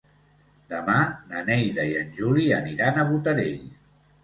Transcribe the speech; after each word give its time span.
Demà 0.71 0.95
na 1.33 1.43
Neida 1.51 1.85
i 1.91 1.95
en 2.01 2.11
Juli 2.21 2.49
aniran 2.63 2.99
a 2.99 3.07
Botarell. 3.13 3.71